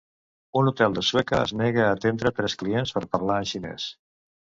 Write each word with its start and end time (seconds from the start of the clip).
Un 0.59 0.69
hotel 0.69 0.95
de 0.95 1.03
Sueca 1.09 1.41
es 1.47 1.53
nega 1.59 1.83
a 1.87 1.91
atendre 1.97 2.31
tres 2.39 2.55
clientes 2.63 2.95
per 2.97 3.05
parlar 3.13 3.37
en 3.43 3.47
xinès. 3.51 3.87